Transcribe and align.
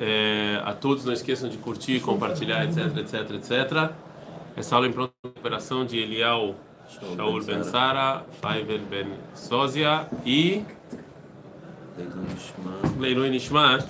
é, 0.00 0.62
a 0.64 0.72
todos 0.72 1.04
não 1.04 1.12
esqueçam 1.12 1.50
de 1.50 1.58
curtir, 1.58 2.00
compartilhar, 2.00 2.64
etc, 2.64 2.96
etc, 2.96 3.30
etc. 3.32 3.92
Essa 4.56 4.74
aula 4.74 4.86
é 4.86 4.90
em 4.90 4.92
pronta 4.92 5.12
recuperação 5.22 5.84
de 5.84 5.98
Elial 5.98 6.54
Shaul 6.88 7.44
Ben 7.44 7.62
Sara, 7.62 8.24
Faivel 8.40 8.80
Ben 8.90 9.12
Sozia 9.34 10.08
e 10.24 10.64
Leilui 12.98 13.30
Nishmat. 13.30 13.86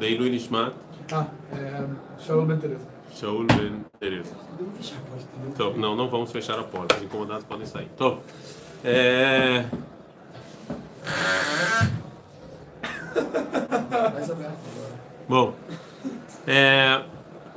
Leilui 0.00 0.30
Nishmat. 0.30 0.74
Ah, 1.12 1.26
é, 1.52 1.84
Shaul 2.18 2.44
Ben 2.44 2.58
Teresa. 2.58 2.86
Shaul 3.14 3.46
Ben 3.46 3.84
Teresa. 4.00 4.34
Então, 5.46 5.76
não, 5.76 5.94
não 5.94 6.08
vamos 6.08 6.32
fechar 6.32 6.58
a 6.58 6.64
porta. 6.64 6.96
Os 6.96 7.02
incomodados 7.02 7.44
podem 7.44 7.66
sair. 7.66 7.88
Então, 7.94 8.20
é... 8.84 9.64
Bom, 15.28 15.54
é, 16.46 17.02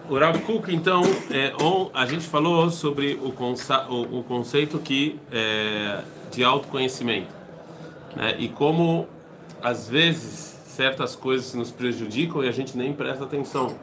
o 0.09 0.17
Rav 0.17 0.39
Kuk, 0.41 0.73
então, 0.75 1.01
é, 1.29 1.53
on, 1.63 1.89
a 1.93 2.05
gente 2.05 2.27
falou 2.27 2.69
sobre 2.69 3.13
o, 3.13 3.29
o, 3.29 4.19
o 4.19 4.23
conceito 4.23 4.77
que, 4.79 5.19
é, 5.31 6.01
de 6.31 6.43
autoconhecimento 6.43 7.33
né, 8.15 8.35
e 8.37 8.49
como, 8.49 9.07
às 9.61 9.87
vezes, 9.87 10.59
certas 10.65 11.15
coisas 11.15 11.53
nos 11.53 11.71
prejudicam 11.71 12.43
e 12.43 12.49
a 12.49 12.51
gente 12.51 12.77
nem 12.77 12.91
presta 12.91 13.23
atenção. 13.23 13.75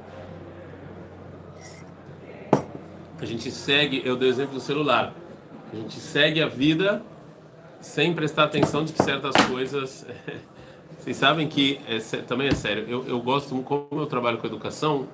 A 3.20 3.25
gente 3.25 3.51
segue, 3.51 4.03
eu 4.05 4.17
dei 4.17 4.29
o 4.29 4.31
exemplo 4.31 4.55
do 4.55 4.61
celular, 4.61 5.15
a 5.73 5.77
gente 5.77 5.98
segue 5.98 6.42
a 6.42 6.48
vida 6.48 7.03
sem 7.81 8.12
prestar 8.15 8.45
atenção 8.45 8.84
de 8.84 8.92
que 8.92 9.03
certas 9.03 9.34
coisas. 9.47 10.06
Vocês 11.09 11.17
sabem 11.17 11.48
que 11.48 11.80
é, 11.89 11.98
também 12.21 12.48
é 12.48 12.55
sério. 12.55 12.85
Eu, 12.87 13.03
eu 13.09 13.19
gosto, 13.19 13.57
como 13.62 13.89
eu 13.93 14.05
trabalho 14.05 14.37
com 14.37 14.47
educação, 14.47 15.09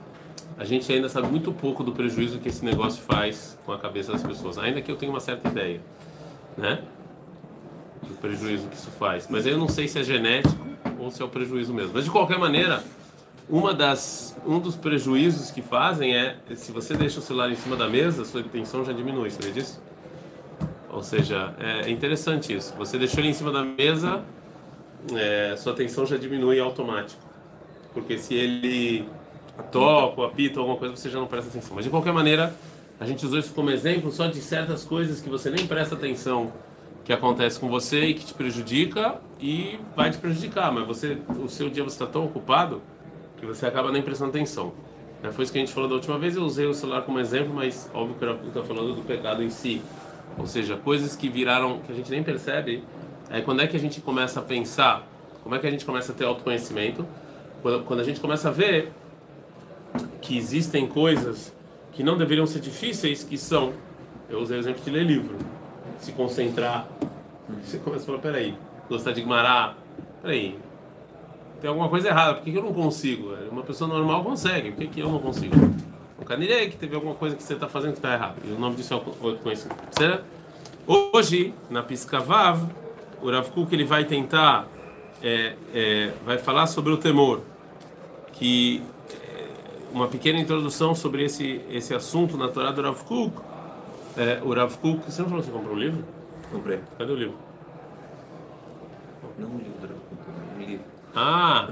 a 0.59 0.64
gente 0.64 0.92
ainda 0.92 1.09
sabe 1.09 1.28
muito 1.28 1.53
pouco 1.53 1.84
do 1.84 1.92
prejuízo 1.92 2.41
que 2.41 2.48
esse 2.48 2.64
negócio 2.64 3.00
faz 3.00 3.56
com 3.64 3.70
a 3.70 3.78
cabeça 3.78 4.11
das 4.11 4.20
pessoas. 4.25 4.59
Ainda 4.59 4.83
que 4.83 4.91
eu 4.91 4.97
tenha 4.97 5.12
uma 5.12 5.20
certa 5.20 5.48
ideia, 5.48 5.81
né? 6.59 6.83
Do 8.03 8.15
prejuízo 8.15 8.67
que 8.67 8.75
isso 8.75 8.91
faz. 8.91 9.28
Mas 9.31 9.47
eu 9.47 9.56
não 9.56 9.69
sei 9.69 9.87
se 9.87 9.97
é 10.00 10.03
genético 10.03 10.67
ou 10.98 11.12
se 11.12 11.22
é 11.22 11.25
o 11.25 11.28
prejuízo 11.28 11.72
mesmo. 11.72 11.92
Mas 11.95 12.06
de 12.06 12.11
qualquer 12.11 12.41
maneira, 12.41 12.83
uma 13.48 13.72
das, 13.72 14.37
um 14.45 14.59
dos 14.59 14.75
prejuízos 14.75 15.53
que 15.53 15.62
fazem 15.62 16.17
é 16.17 16.39
se 16.56 16.72
você 16.72 16.95
deixa 16.97 17.20
o 17.20 17.22
celular 17.22 17.53
em 17.53 17.56
cima 17.56 17.77
da 17.77 17.89
mesa, 17.89 18.25
sua 18.25 18.41
atenção 18.41 18.84
já 18.84 18.92
diminui. 18.92 19.31
Sabia 19.31 19.53
disso? 19.53 19.81
Ou 20.91 21.05
seja, 21.05 21.55
é 21.61 21.89
interessante 21.89 22.53
isso. 22.53 22.75
Você 22.78 22.98
deixou 22.98 23.20
ele 23.20 23.28
em 23.28 23.33
cima 23.33 23.53
da 23.53 23.62
mesa, 23.62 24.25
é, 25.14 25.55
sua 25.56 25.72
atenção 25.72 26.06
já 26.06 26.16
diminui 26.16 26.60
automático. 26.60 27.22
Porque 27.92 28.19
se 28.19 28.34
ele 28.34 29.08
toca 29.70 30.20
ou 30.20 30.27
apita 30.27 30.58
alguma 30.58 30.77
coisa, 30.77 30.97
você 30.97 31.08
já 31.08 31.19
não 31.19 31.27
presta 31.27 31.50
atenção. 31.50 31.77
Mas 31.77 31.84
de 31.84 31.91
qualquer 31.91 32.12
maneira, 32.12 32.55
a 32.98 33.06
gente 33.06 33.25
usou 33.25 33.38
isso 33.38 33.52
como 33.55 33.70
exemplo 33.70 34.10
só 34.10 34.27
de 34.27 34.41
certas 34.41 34.84
coisas 34.84 35.20
que 35.20 35.28
você 35.28 35.50
nem 35.50 35.66
presta 35.66 35.94
atenção 35.94 36.52
que 37.05 37.12
acontece 37.12 37.60
com 37.60 37.69
você 37.69 38.06
e 38.06 38.14
que 38.14 38.25
te 38.25 38.34
prejudica 38.34 39.16
e 39.38 39.78
vai 39.94 40.10
te 40.10 40.19
prejudicar. 40.19 40.72
Mas 40.72 40.86
você, 40.86 41.19
o 41.38 41.48
seu 41.48 41.69
dia 41.69 41.84
você 41.84 41.94
está 41.94 42.06
tão 42.06 42.25
ocupado 42.25 42.80
que 43.36 43.44
você 43.44 43.66
acaba 43.66 43.92
nem 43.92 44.02
prestando 44.02 44.30
atenção. 44.30 44.72
É, 45.22 45.30
foi 45.30 45.44
isso 45.44 45.52
que 45.52 45.58
a 45.58 45.60
gente 45.60 45.72
falou 45.72 45.88
da 45.88 45.97
última 45.97 46.19
vez. 46.19 46.36
Eu 46.36 46.44
usei 46.44 46.66
o 46.66 46.75
celular 46.75 47.02
como 47.02 47.19
exemplo, 47.20 47.52
mas 47.55 47.91
óbvio 47.92 48.16
que 48.16 48.25
eu 48.25 48.48
estou 48.48 48.64
falando 48.64 48.94
do 48.94 49.02
pecado 49.02 49.42
em 49.42 49.50
si. 49.50 49.82
Ou 50.38 50.47
seja, 50.47 50.77
coisas 50.77 51.14
que 51.14 51.28
viraram, 51.28 51.78
que 51.80 51.92
a 51.92 51.94
gente 51.94 52.10
nem 52.10 52.22
percebe. 52.22 52.82
Aí 53.30 53.42
quando 53.42 53.62
é 53.62 53.67
que 53.67 53.77
a 53.77 53.80
gente 53.80 54.00
começa 54.00 54.41
a 54.41 54.42
pensar? 54.42 55.06
Como 55.42 55.55
é 55.55 55.58
que 55.58 55.67
a 55.67 55.70
gente 55.70 55.84
começa 55.84 56.12
a 56.12 56.14
ter 56.14 56.25
autoconhecimento? 56.25 57.06
Quando, 57.62 58.00
a 58.00 58.05
gente 58.05 58.20
começa 58.20 58.48
a 58.48 58.53
ver 58.53 58.92
que 60.20 60.36
existem 60.36 60.86
coisas 60.86 61.55
que 61.92 62.03
não 62.03 62.16
deveriam 62.16 62.47
ser 62.47 62.61
difíceis, 62.61 63.25
que 63.25 63.38
são. 63.38 63.72
Eu 64.28 64.41
usei 64.41 64.56
o 64.56 64.60
exemplo 64.60 64.82
de 64.82 64.91
ler 64.91 65.04
livro. 65.04 65.37
Se 65.99 66.12
concentrar. 66.12 66.88
Você 67.62 67.78
começa 67.78 68.04
a 68.04 68.06
falar: 68.06 68.19
peraí, 68.19 68.54
gostar 68.88 69.12
de 69.12 69.22
Gumará. 69.22 69.75
Peraí, 70.20 70.59
tem 71.65 71.69
alguma 71.70 71.88
coisa 71.88 72.09
errada, 72.09 72.34
por 72.34 72.44
que, 72.44 72.54
eu 72.54 72.62
não 72.62 72.75
consigo? 72.75 73.34
Uma 73.50 73.62
pessoa 73.62 73.88
normal 73.88 74.22
consegue, 74.22 74.70
por 74.70 74.81
que, 74.81 74.87
que 74.87 75.00
eu 75.00 75.10
não 75.10 75.19
consigo? 75.19 75.54
O 76.19 76.22
Canirei 76.22 76.69
que 76.69 76.76
teve 76.76 76.94
alguma 76.94 77.15
coisa 77.15 77.37
que 77.37 77.43
você 77.43 77.54
está 77.54 77.66
fazendo 77.66 77.93
que 77.93 77.99
está 78.00 78.12
errado. 78.12 78.37
E 78.44 78.53
o 78.53 78.59
nome 78.59 78.76
disso 78.76 78.93
é 78.93 78.97
o 78.99 79.37
conhecimento. 79.38 79.82
Hoje, 80.87 81.54
na 81.70 81.82
Piscavav, 81.82 82.69
o 83.25 83.31
Rav 83.31 83.49
Kuk, 83.49 83.75
ele 83.75 83.85
vai 83.85 84.05
tentar, 84.05 84.69
é, 85.23 85.55
é, 85.75 86.12
vai 86.27 86.37
falar 86.37 86.67
sobre 86.67 86.93
o 86.93 86.99
temor, 86.99 87.41
que 88.35 88.83
é, 89.11 89.47
uma 89.95 90.07
pequena 90.09 90.39
introdução 90.39 90.95
sobre 90.95 91.25
esse 91.25 91.62
esse 91.71 91.95
assunto 91.95 92.37
na 92.37 92.49
Torá 92.49 92.71
do 92.71 92.83
Rav 92.83 93.03
Kuk. 93.05 93.35
É, 94.15 94.43
o 94.45 94.53
Rav 94.53 94.77
Kuk, 94.77 95.11
você 95.11 95.23
não 95.23 95.31
falou 95.31 95.43
que 95.43 95.51
você 95.51 95.57
comprou 95.57 95.75
o 95.75 95.79
livro? 95.79 96.05
Comprei. 96.53 96.81
Cadê 96.99 97.12
o 97.12 97.17
livro? 97.17 97.37
Não 99.39 99.49
um 99.49 99.56
livro 99.56 99.81
do 99.81 99.87
Rav 99.87 99.99
Kuk, 100.11 100.23
um 100.55 100.61
livro. 100.61 100.85
Ah, 101.17 101.71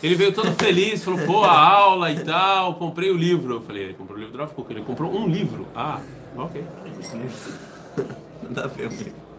ele 0.00 0.14
veio 0.14 0.32
todo 0.32 0.52
feliz, 0.52 1.02
falou, 1.02 1.18
pô, 1.26 1.42
a 1.42 1.58
aula 1.58 2.12
e 2.12 2.20
tal, 2.20 2.76
comprei 2.76 3.10
o 3.10 3.16
livro. 3.16 3.54
Eu 3.54 3.60
falei, 3.60 3.82
ele 3.82 3.94
comprou 3.94 4.16
o 4.16 4.20
livro 4.20 4.36
do 4.36 4.38
Rav 4.38 4.54
Kuk, 4.54 4.72
ele 4.72 4.82
comprou 4.82 5.12
um 5.12 5.26
livro. 5.26 5.66
Ah, 5.74 6.00
ok. 6.36 6.64
Não 8.44 8.52
dá 8.52 8.64
a 8.64 8.68
ver, 8.68 8.86
um 8.86 8.90
livro. 8.90 9.31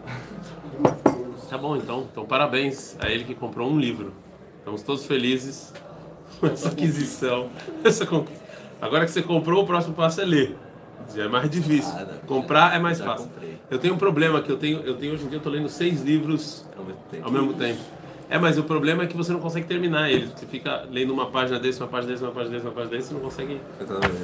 Tá 1.54 1.58
bom, 1.58 1.76
então. 1.76 2.08
Então, 2.10 2.26
parabéns 2.26 2.96
a 2.98 3.08
ele 3.08 3.22
que 3.22 3.34
comprou 3.34 3.70
um 3.70 3.78
livro. 3.78 4.12
Estamos 4.58 4.82
todos 4.82 5.06
felizes 5.06 5.72
com 6.40 6.48
essa 6.48 6.68
aquisição, 6.68 7.48
essa 7.84 8.04
conquista. 8.04 8.42
Agora 8.80 9.04
que 9.04 9.12
você 9.12 9.22
comprou, 9.22 9.62
o 9.62 9.66
próximo 9.66 9.94
passo 9.94 10.20
é 10.20 10.24
ler. 10.24 10.56
Já 11.14 11.24
é 11.24 11.28
mais 11.28 11.48
difícil. 11.48 11.92
Ah. 11.94 12.06
Comprar 12.26 12.74
é 12.74 12.80
mais 12.80 13.00
fácil. 13.00 13.30
Eu 13.70 13.78
tenho 13.78 13.94
um 13.94 13.98
problema 13.98 14.42
que 14.42 14.50
eu 14.50 14.56
tenho, 14.56 14.80
eu 14.80 14.96
tenho 14.96 15.14
hoje 15.14 15.24
em 15.24 15.28
dia 15.28 15.38
eu 15.38 15.42
tô 15.42 15.48
lendo 15.48 15.68
seis 15.68 16.02
livros 16.02 16.66
Ao 17.22 17.30
mesmo 17.30 17.52
tempo. 17.54 17.80
É, 18.28 18.36
mas 18.38 18.58
o 18.58 18.64
problema 18.64 19.04
é 19.04 19.06
que 19.06 19.16
você 19.16 19.32
não 19.32 19.38
consegue 19.38 19.66
terminar 19.66 20.10
eles. 20.10 20.30
Você 20.30 20.46
fica 20.46 20.88
lendo 20.90 21.12
uma 21.12 21.30
página 21.30 21.60
desse, 21.60 21.80
uma 21.80 21.88
página 21.88 22.12
desse, 22.12 22.24
uma 22.24 22.32
página 22.32 22.54
desse, 22.54 22.66
uma 22.66 22.74
página 22.74 22.96
desse, 22.96 23.08
você 23.08 23.14
não 23.14 23.20
consegue 23.20 23.60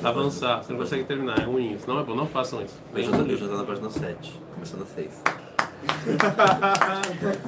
avançar, 0.02 0.64
você 0.64 0.72
não 0.72 0.80
consegue 0.80 1.04
terminar. 1.04 1.38
É 1.38 1.44
ruim. 1.44 1.74
Isso 1.74 1.86
não 1.86 2.00
é 2.00 2.02
bom, 2.02 2.14
não 2.14 2.26
façam 2.26 2.60
isso. 2.62 2.74
Eu 2.94 3.04
já, 3.04 3.10
tô, 3.12 3.22
eu 3.22 3.36
já 3.36 3.46
tô 3.46 3.56
na 3.56 3.64
página 3.64 3.90
7, 3.90 4.40
começando 4.54 4.82
a 4.82 4.86
6. 4.86 5.22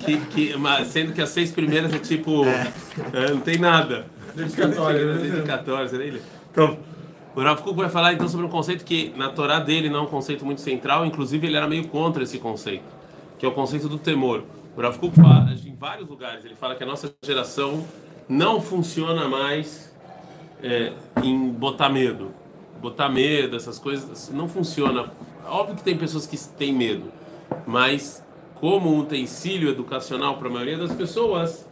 Que, 0.00 0.16
que, 0.26 0.56
mas 0.56 0.88
sendo 0.88 1.12
que 1.12 1.20
as 1.20 1.31
seis 1.31 1.50
primeiras 1.50 1.93
é 1.93 1.98
tipo. 1.98 2.44
é, 2.44 3.31
não 3.31 3.41
tem 3.41 3.59
nada. 3.59 4.06
Dedicatória, 4.34 5.15
né? 5.15 5.22
Dedicatória. 5.22 6.20
Então, 6.50 6.78
o 7.34 7.41
Rav 7.41 7.62
Kuk 7.62 7.76
vai 7.76 7.88
falar 7.88 8.12
então 8.12 8.28
sobre 8.28 8.47
um 8.47 8.48
conceito 8.48 8.84
que 8.84 9.12
na 9.16 9.31
Torá 9.31 9.59
dele 9.59 9.88
não 9.88 10.00
é 10.00 10.03
um 10.03 10.06
conceito 10.06 10.44
muito 10.44 10.60
central, 10.60 11.06
inclusive 11.06 11.47
ele 11.47 11.56
era 11.56 11.66
meio 11.66 11.88
contra 11.88 12.22
esse 12.22 12.38
conceito, 12.38 12.84
que 13.38 13.47
é 13.47 13.48
o 13.48 13.53
conceito 13.53 13.88
do 13.88 13.98
temor. 13.98 14.44
O 14.76 14.81
Rav 14.81 14.99
Kuk 14.99 15.16
fala 15.16 15.50
em 15.53 15.75
vários 15.75 16.09
lugares, 16.09 16.44
ele 16.44 16.54
fala 16.54 16.75
que 16.75 16.82
a 16.82 16.87
nossa 16.87 17.14
geração 17.22 17.87
não 18.28 18.60
funciona 18.60 19.28
mais 19.28 19.93
é, 20.62 20.93
em 21.22 21.49
botar 21.49 21.88
medo. 21.88 22.32
Botar 22.81 23.09
medo, 23.09 23.56
essas 23.56 23.78
coisas, 23.78 24.31
não 24.31 24.49
funciona. 24.49 25.10
Óbvio 25.47 25.76
que 25.76 25.82
tem 25.82 25.97
pessoas 25.97 26.26
que 26.26 26.38
têm 26.56 26.72
medo, 26.72 27.12
mas 27.66 28.22
como 28.62 28.95
um 28.95 29.00
utensílio 29.00 29.69
educacional 29.69 30.39
para 30.39 30.47
a 30.47 30.50
maioria 30.53 30.78
das 30.78 30.93
pessoas, 30.93 31.69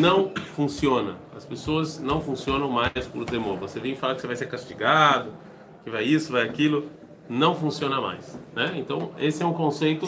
não 0.00 0.32
funciona. 0.56 1.16
As 1.36 1.44
pessoas 1.44 2.00
não 2.00 2.20
funcionam 2.20 2.68
mais 2.68 3.06
por 3.06 3.24
temor. 3.24 3.56
Você 3.60 3.78
vem 3.78 3.94
falar 3.94 4.16
que 4.16 4.22
você 4.22 4.26
vai 4.26 4.34
ser 4.34 4.46
castigado, 4.46 5.30
que 5.84 5.90
vai 5.90 6.02
isso, 6.02 6.32
vai 6.32 6.42
aquilo, 6.42 6.90
não 7.28 7.54
funciona 7.54 8.00
mais. 8.00 8.36
Né? 8.56 8.72
Então, 8.74 9.12
esse 9.20 9.40
é 9.40 9.46
um 9.46 9.52
conceito 9.52 10.04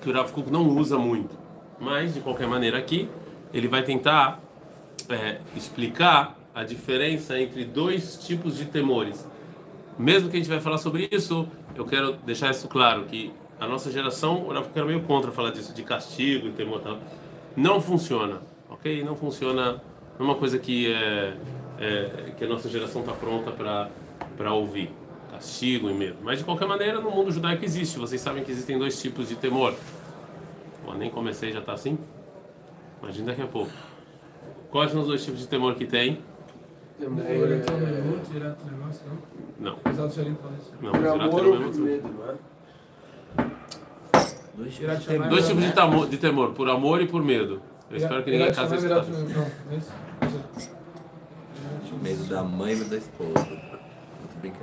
que 0.00 0.08
o 0.08 0.12
Rav 0.14 0.32
Kuk 0.32 0.50
não 0.50 0.66
usa 0.70 0.96
muito. 0.96 1.36
Mas, 1.78 2.14
de 2.14 2.20
qualquer 2.20 2.48
maneira, 2.48 2.78
aqui, 2.78 3.10
ele 3.52 3.68
vai 3.68 3.82
tentar 3.82 4.40
é, 5.06 5.38
explicar 5.54 6.38
a 6.54 6.64
diferença 6.64 7.38
entre 7.38 7.62
dois 7.66 8.16
tipos 8.24 8.56
de 8.56 8.64
temores. 8.64 9.28
Mesmo 9.98 10.30
que 10.30 10.36
a 10.36 10.40
gente 10.40 10.48
vai 10.48 10.60
falar 10.60 10.78
sobre 10.78 11.08
isso, 11.12 11.46
eu 11.74 11.84
quero 11.84 12.12
deixar 12.24 12.50
isso 12.50 12.68
claro, 12.68 13.04
que 13.04 13.32
a 13.60 13.66
nossa 13.66 13.90
geração, 13.90 14.46
Kuk 14.46 14.70
era 14.74 14.84
meio 14.84 15.02
contra 15.02 15.30
falar 15.30 15.50
disso, 15.50 15.72
de 15.72 15.82
castigo 15.82 16.48
e 16.48 16.52
temor 16.52 16.80
tal. 16.80 16.98
Não 17.56 17.80
funciona, 17.80 18.40
ok? 18.68 19.04
Não 19.04 19.14
funciona, 19.14 19.82
não 20.18 20.26
é 20.26 20.30
uma 20.30 20.34
coisa 20.34 20.58
que, 20.58 20.92
é, 20.92 21.36
é, 21.78 22.32
que 22.36 22.44
a 22.44 22.48
nossa 22.48 22.68
geração 22.68 23.02
está 23.02 23.12
pronta 23.12 23.52
para 23.52 24.52
ouvir. 24.52 24.90
Castigo 25.30 25.88
e 25.88 25.94
medo. 25.94 26.18
Mas, 26.22 26.40
de 26.40 26.44
qualquer 26.44 26.68
maneira, 26.68 27.00
no 27.00 27.10
mundo 27.10 27.30
judaico 27.30 27.64
existe. 27.64 27.98
Vocês 27.98 28.20
sabem 28.20 28.44
que 28.44 28.50
existem 28.50 28.78
dois 28.78 29.00
tipos 29.00 29.28
de 29.28 29.36
temor. 29.36 29.74
Pô, 30.84 30.92
nem 30.94 31.08
comecei, 31.08 31.52
já 31.52 31.60
está 31.60 31.72
assim? 31.72 31.98
Imagina 33.02 33.28
daqui 33.28 33.42
a 33.42 33.46
pouco. 33.46 33.72
Quais 34.70 34.90
são 34.90 35.00
os 35.00 35.06
dois 35.06 35.24
tipos 35.24 35.40
de 35.40 35.46
temor 35.46 35.74
que 35.74 35.86
tem? 35.86 36.18
Temor, 36.98 37.24
Daí 37.24 37.40
ele 37.40 37.54
entrou 37.56 37.78
no 37.80 37.86
é... 37.86 37.90
minuto, 37.90 38.30
direto 38.30 38.64
no 38.64 38.78
negócio, 38.78 39.02
não? 39.08 39.18
Não. 39.72 39.78
Apesar 39.84 40.06
do 40.06 40.14
Xarim 40.14 40.34
falar 40.36 40.54
isso. 40.60 40.72
Não, 40.80 40.92
Por 40.92 41.00
mas 41.00 41.10
amor 41.10 41.46
ou 41.46 41.54
é 41.56 41.58
por 41.64 41.74
medo, 41.76 42.08
não 42.08 42.30
é? 42.30 42.34
Dois 44.54 44.74
tipos 44.74 44.98
de 45.00 45.06
temor. 45.06 45.28
Dois 45.28 45.48
tipos 45.48 45.64
de, 45.64 45.72
tamo- 45.72 46.06
de 46.06 46.18
temor, 46.18 46.52
por 46.52 46.68
amor 46.68 47.00
e 47.00 47.06
por 47.06 47.22
medo. 47.22 47.62
Eu 47.90 47.96
espero 47.96 48.22
que 48.22 48.30
ninguém 48.30 48.52
case 48.52 48.76
isso. 48.76 48.86
Não 48.88 48.96
é 48.96 49.76
isso? 49.76 49.92
É. 50.20 52.02
Medo 52.02 52.24
da 52.24 52.42
mãe 52.42 52.72
e 52.72 52.76
medo 52.76 52.90
da 52.90 52.96
esposa. 52.96 53.46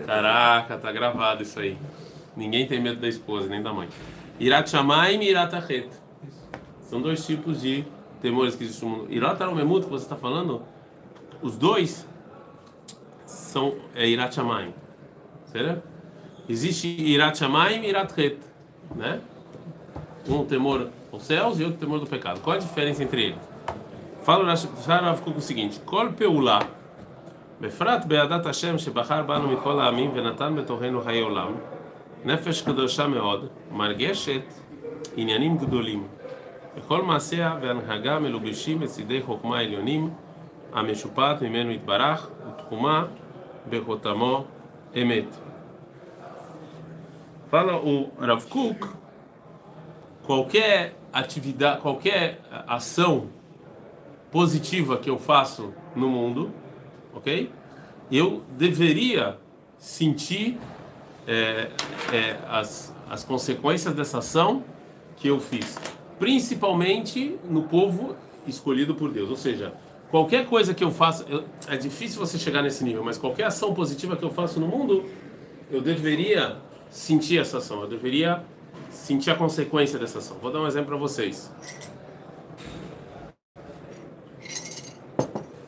Caraca, 0.06 0.78
tá 0.78 0.92
gravado 0.92 1.42
isso 1.44 1.60
aí. 1.60 1.78
Ninguém 2.36 2.68
tem 2.68 2.81
medo 2.81 3.00
da 3.00 3.08
esposa, 3.08 3.48
nem 3.48 3.62
da 3.62 3.72
mãe. 3.74 3.88
Irat 4.40 4.70
Shamayim 4.70 5.22
e 5.22 5.30
Irat 5.30 5.54
Achet. 5.56 5.90
São 6.84 7.02
dois 7.02 7.26
tipos 7.26 7.62
de 7.62 7.86
temores 8.22 8.56
que 8.56 8.64
existem 8.64 8.90
no 8.90 8.98
mundo. 8.98 9.12
Irat 9.14 9.42
Aromemut, 9.42 9.86
que 9.86 9.92
você 9.92 10.04
está 10.04 10.16
falando, 10.16 10.62
os 11.42 11.56
dois 11.58 12.06
são 13.49 13.75
é 13.94 14.06
Irat 14.06 14.35
Shamayim. 14.35 14.73
Certo? 15.46 15.82
Existe 16.49 16.88
Irat 16.88 17.38
Shamayim 17.38 17.82
e 17.85 17.88
Irat 17.88 18.12
Het. 18.19 18.38
Né? 18.94 19.20
Um 20.29 20.44
temor 20.44 20.88
aos 21.12 21.23
céus 21.25 21.61
e 21.61 21.64
outro 21.64 21.79
temor 21.79 22.00
do 22.00 22.06
pecado. 22.06 22.41
Qual 22.41 22.56
a 22.56 22.58
diferença 22.58 23.02
entre 23.02 23.23
eles? 23.26 23.38
Fala 24.23 24.44
o 24.44 24.46
Rav- 24.46 24.76
fala 24.87 25.02
o 25.02 25.05
Rav 25.06 25.20
Kuk 25.23 25.38
o 25.38 25.41
seguinte: 25.41 25.81
Kol 25.85 26.11
Peulá. 26.19 26.61
בפרט 27.61 28.05
בעדת 28.05 28.46
השם 28.46 28.79
שבחר 28.79 29.23
בנו 29.23 29.49
מכל 29.49 29.81
העמים 29.81 30.11
ונתן 30.14 30.56
בתוכנו 30.56 31.00
חיי 31.00 31.20
עולם, 31.20 31.52
נפש 32.25 32.62
קדושה 32.62 33.06
מאוד, 33.06 33.46
מרגשת 33.73 34.43
עניינים 35.17 35.58
גדולים. 35.58 36.06
וכל 36.76 37.02
מעשיה 37.02 37.56
והנהגה 37.62 38.19
מלובשים 38.19 38.81
בצדי 38.81 39.23
חוכמה 39.23 39.58
עליונים, 39.58 40.11
המשופעת 40.73 41.43
ממנו 41.43 41.70
יתברך, 41.70 42.29
ותחומה 42.49 43.05
Bechotamó 43.69 44.45
Emet. 44.94 45.27
Fala 47.50 47.77
o 47.77 48.12
Rav 48.19 48.45
Kuk, 48.48 48.88
qualquer 50.24 50.95
atividade, 51.12 51.81
qualquer 51.81 52.42
ação 52.68 53.30
positiva 54.31 54.98
que 54.98 55.10
eu 55.10 55.18
faço 55.18 55.74
no 55.95 56.07
mundo, 56.07 56.51
ok? 57.13 57.51
Eu 58.12 58.44
deveria 58.57 59.38
sentir 59.77 60.60
é, 61.27 61.69
é, 62.12 62.38
as, 62.48 62.94
as 63.10 63.24
consequências 63.24 63.94
dessa 63.94 64.19
ação 64.19 64.63
que 65.18 65.27
eu 65.27 65.39
fiz, 65.39 65.77
principalmente 66.18 67.38
no 67.50 67.63
povo 67.63 68.16
escolhido 68.48 68.95
por 68.95 69.12
Deus, 69.12 69.30
ou 69.30 69.36
seja, 69.36 69.74
qualquer 70.09 70.45
coisa 70.45 70.73
que 70.73 70.83
eu 70.83 70.91
faça, 70.91 71.25
eu- 71.29 71.45
é 71.67 71.77
difícil 71.77 72.19
você 72.19 72.38
chegar 72.38 72.61
nesse 72.61 72.83
nível, 72.83 73.03
mas 73.03 73.17
qualquer 73.17 73.45
ação 73.45 73.73
positiva 73.73 74.15
que 74.15 74.23
eu 74.23 74.31
faço 74.31 74.59
no 74.59 74.67
mundo, 74.67 75.06
eu 75.71 75.81
deveria 75.81 76.57
sentir 76.89 77.39
essa 77.39 77.59
ação, 77.59 77.81
eu 77.81 77.88
deveria 77.88 78.44
sentir 78.89 79.29
a 79.29 79.35
consequência 79.35 80.00
dessa 80.00 80.17
ação. 80.17 80.38
Vou 80.41 80.51
dar 80.51 80.61
um 80.61 80.67
exemplo 80.67 80.88
para 80.88 80.97
vocês. 80.97 81.51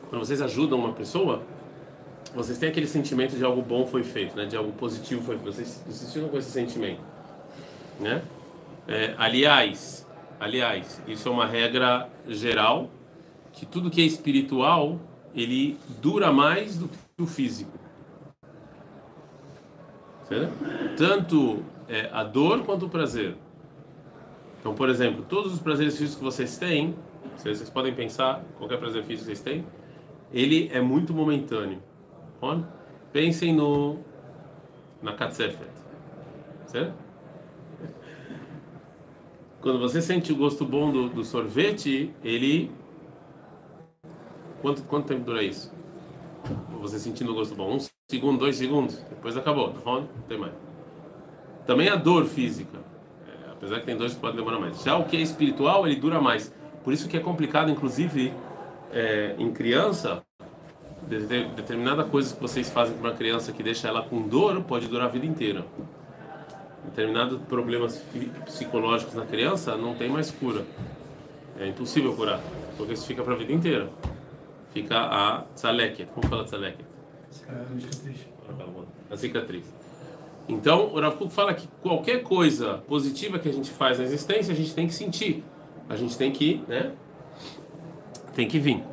Quando 0.08 0.24
vocês 0.26 0.42
ajudam 0.42 0.78
uma 0.78 0.92
pessoa, 0.92 1.42
vocês 2.34 2.58
têm 2.58 2.68
aquele 2.68 2.86
sentimento 2.86 3.36
de 3.36 3.44
algo 3.44 3.62
bom 3.62 3.86
foi 3.86 4.02
feito, 4.02 4.36
né? 4.36 4.44
De 4.44 4.56
algo 4.56 4.72
positivo 4.72 5.22
foi 5.22 5.38
feito. 5.38 5.54
Vocês, 5.54 5.82
vocês 5.86 6.30
com 6.30 6.36
esse 6.36 6.50
sentimento, 6.50 7.00
né? 8.00 8.22
É, 8.88 9.14
aliás, 9.16 10.06
aliás, 10.40 11.00
isso 11.06 11.28
é 11.28 11.32
uma 11.32 11.46
regra 11.46 12.08
geral 12.26 12.90
que 13.52 13.66
tudo 13.66 13.90
que 13.90 14.00
é 14.00 14.04
espiritual 14.04 14.98
ele 15.34 15.78
dura 16.00 16.32
mais 16.32 16.78
do 16.78 16.88
que 16.88 17.22
o 17.22 17.26
físico? 17.26 17.78
Tanto 20.96 21.62
é, 21.88 22.08
a 22.12 22.24
dor 22.24 22.64
quanto 22.64 22.86
o 22.86 22.88
prazer. 22.88 23.36
Então, 24.60 24.74
por 24.74 24.88
exemplo, 24.88 25.24
todos 25.28 25.52
os 25.52 25.60
prazeres 25.60 25.98
físicos 25.98 26.16
que 26.16 26.24
vocês 26.24 26.56
têm, 26.56 26.94
vocês 27.36 27.68
podem 27.68 27.94
pensar, 27.94 28.44
qualquer 28.56 28.78
prazer 28.78 29.02
físico 29.02 29.28
que 29.28 29.36
vocês 29.36 29.40
têm, 29.40 29.66
ele 30.32 30.70
é 30.72 30.80
muito 30.80 31.12
momentâneo. 31.12 31.82
Olha, 32.40 32.66
pensem 33.12 33.54
no 33.54 33.98
na 35.02 35.12
Katsefet, 35.12 35.68
certo? 36.66 36.94
Quando 39.60 39.78
você 39.78 40.00
sente 40.00 40.32
o 40.32 40.36
gosto 40.36 40.64
bom 40.64 40.90
do, 40.90 41.08
do 41.08 41.24
sorvete, 41.24 42.12
ele 42.22 42.70
quanto 44.62 44.82
quanto 44.84 45.06
tempo 45.06 45.24
dura 45.24 45.42
isso? 45.42 45.70
Você 46.80 46.98
sentindo 46.98 47.32
o 47.32 47.34
gosto 47.34 47.54
bom, 47.54 47.76
um 47.76 47.78
segundo, 48.10 48.38
dois 48.38 48.56
segundos, 48.56 48.96
depois 49.10 49.36
acabou, 49.36 49.70
tá 49.72 49.80
bom? 49.84 50.06
Tem 50.28 50.38
mais. 50.38 50.52
Também 51.66 51.88
a 51.88 51.94
dor 51.96 52.24
física, 52.24 52.78
é, 53.28 53.52
apesar 53.52 53.78
que 53.80 53.86
tem 53.86 53.96
dores 53.96 54.14
que 54.14 54.20
podem 54.20 54.36
demorar 54.36 54.58
mais. 54.58 54.82
Já 54.82 54.96
o 54.96 55.04
que 55.04 55.16
é 55.16 55.20
espiritual, 55.20 55.86
ele 55.86 55.96
dura 55.96 56.20
mais. 56.20 56.52
Por 56.82 56.92
isso 56.92 57.08
que 57.08 57.16
é 57.16 57.20
complicado, 57.20 57.70
inclusive, 57.70 58.32
é, 58.92 59.36
em 59.38 59.52
criança, 59.52 60.22
de- 61.08 61.26
de- 61.26 61.44
determinada 61.50 62.02
coisa 62.02 62.34
que 62.34 62.40
vocês 62.40 62.68
fazem 62.68 62.94
com 62.94 63.00
uma 63.00 63.12
criança 63.12 63.52
que 63.52 63.62
deixa 63.62 63.86
ela 63.86 64.02
com 64.02 64.22
dor 64.22 64.60
pode 64.62 64.88
durar 64.88 65.06
a 65.06 65.10
vida 65.10 65.26
inteira. 65.26 65.64
Determinados 66.84 67.40
problemas 67.42 68.04
psicológicos 68.44 69.14
na 69.14 69.24
criança 69.24 69.76
não 69.76 69.94
tem 69.94 70.08
mais 70.08 70.32
cura. 70.32 70.64
É 71.58 71.68
impossível 71.68 72.12
curar, 72.14 72.40
porque 72.76 72.94
isso 72.94 73.06
fica 73.06 73.22
para 73.22 73.34
a 73.34 73.36
vida 73.36 73.52
inteira 73.52 73.88
Fica 74.73 74.99
a 74.99 75.43
tzaleket. 75.55 76.09
Como 76.13 76.27
fala 76.27 76.43
tzaleket? 76.43 76.85
É, 77.47 77.79
cicatriz. 77.79 78.27
A 79.09 79.17
cicatriz. 79.17 79.73
Então, 80.49 80.93
o 80.93 80.99
Rav 80.99 81.17
Kuk 81.17 81.33
fala 81.33 81.53
que 81.53 81.67
qualquer 81.81 82.23
coisa 82.23 82.83
positiva 82.87 83.37
que 83.37 83.49
a 83.49 83.53
gente 83.53 83.69
faz 83.71 83.97
na 83.99 84.05
existência, 84.05 84.53
a 84.53 84.55
gente 84.55 84.73
tem 84.73 84.87
que 84.87 84.93
sentir. 84.93 85.43
A 85.89 85.95
gente 85.95 86.17
tem 86.17 86.31
que, 86.31 86.63
né? 86.67 86.91
Tem 88.35 88.47
que 88.47 88.59
vir. 88.59 88.83